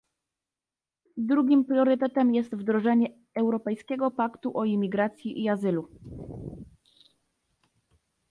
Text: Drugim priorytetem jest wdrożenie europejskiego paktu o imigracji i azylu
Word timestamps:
Drugim 1.17 1.65
priorytetem 1.65 2.35
jest 2.35 2.55
wdrożenie 2.55 3.07
europejskiego 3.35 4.11
paktu 4.11 4.57
o 4.57 4.65
imigracji 4.65 5.43
i 5.43 5.49
azylu 5.49 5.89